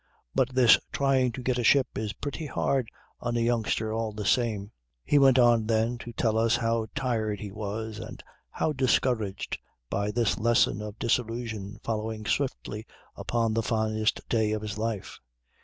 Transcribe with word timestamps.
But 0.33 0.55
this 0.55 0.79
'trying 0.91 1.31
to 1.33 1.43
get 1.43 1.59
a 1.59 1.63
ship' 1.63 1.95
is 1.95 2.13
pretty 2.13 2.47
hard 2.47 2.89
on 3.19 3.37
a 3.37 3.39
youngster 3.39 3.93
all 3.93 4.11
the 4.13 4.25
same..." 4.25 4.71
He 5.05 5.19
went 5.19 5.37
on 5.37 5.67
then 5.67 5.99
to 5.99 6.11
tell 6.11 6.39
us 6.39 6.55
how 6.55 6.87
tired 6.95 7.39
he 7.39 7.51
was 7.51 7.99
and 7.99 8.23
how 8.49 8.73
discouraged 8.73 9.59
by 9.91 10.09
this 10.09 10.39
lesson 10.39 10.81
of 10.81 10.97
disillusion 10.97 11.77
following 11.83 12.25
swiftly 12.25 12.87
upon 13.15 13.53
the 13.53 13.61
finest 13.61 14.27
day 14.27 14.53
of 14.53 14.63
his 14.63 14.75
life. 14.75 15.19